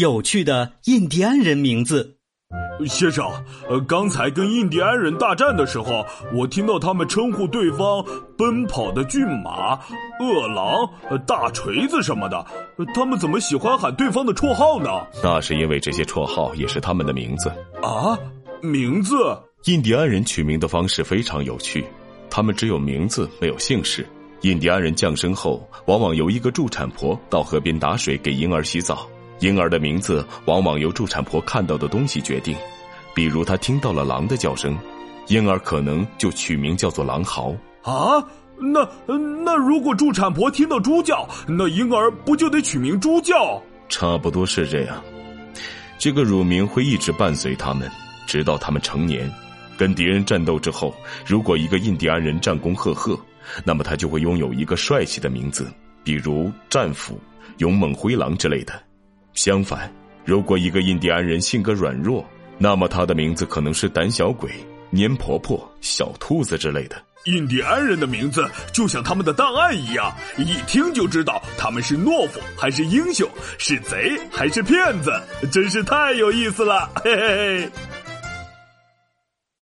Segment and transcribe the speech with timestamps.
[0.00, 2.16] 有趣的印第安人名字。
[2.86, 3.30] 先生，
[3.68, 8.02] 呃，刚才跟印第安人大战的时候，我听到他们称呼对方
[8.38, 9.78] “奔跑的骏马
[10.18, 10.88] ”“饿狼
[11.28, 12.42] ”“大锤子”什么的。
[12.94, 14.88] 他们怎么喜欢喊对方的绰号呢？
[15.22, 17.50] 那是因为这些绰号也是他们的名字
[17.82, 18.18] 啊。
[18.62, 19.14] 名字？
[19.66, 21.84] 印第安人取名的方式非常有趣，
[22.30, 24.06] 他们只有名字，没有姓氏。
[24.40, 29.06] 印第安人降生后，往往由一个助产婆到河边打水给婴儿洗澡。
[29.40, 32.56] 婴儿的名字往往由助产婆看到的东西决定，
[33.14, 34.78] 比如他听到了狼的叫声，
[35.28, 37.54] 婴儿可能就取名叫做狼嚎。
[37.82, 38.22] 啊，
[38.58, 38.86] 那
[39.44, 43.60] 那如果助产婆听到猪叫，那婴儿不就得取名猪叫？
[43.88, 45.02] 差不多是这样。
[45.98, 47.90] 这个乳名会一直伴随他们，
[48.26, 49.30] 直到他们成年。
[49.76, 50.94] 跟敌人战斗之后，
[51.24, 53.18] 如果一个印第安人战功赫赫，
[53.64, 55.66] 那么他就会拥有一个帅气的名字，
[56.04, 57.18] 比如战斧、
[57.56, 58.74] 勇猛灰狼之类的。
[59.34, 59.92] 相反，
[60.24, 62.24] 如果一个印第安人性格软弱，
[62.58, 64.50] 那么他的名字可能是胆小鬼、
[64.92, 66.96] 粘婆婆、小兔子之类的。
[67.24, 73.28] 印第安人的名字就像他们的档案一样，一听就知道他们是懦夫还是英雄，
[73.58, 75.12] 是贼还是骗子，
[75.52, 77.70] 真是太有意思了，嘿嘿嘿。